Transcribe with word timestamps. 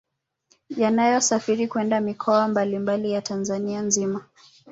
Yanayosafiri 0.69 1.67
kwenda 1.67 2.01
mikoa 2.01 2.47
mbali 2.47 2.79
mbali 2.79 3.11
ya 3.11 3.21
Tanzania 3.21 3.81
nzima 3.81 4.25